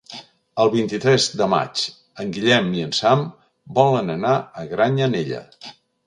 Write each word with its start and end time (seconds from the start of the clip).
El 0.61 0.69
vint-i-tres 0.75 1.25
de 1.41 1.47
maig 1.51 1.83
en 2.23 2.31
Guillem 2.37 2.71
i 2.77 2.81
en 2.85 2.95
Sam 2.99 3.21
volen 3.79 4.09
anar 4.15 4.33
a 4.63 4.65
Granyanella. 4.71 5.43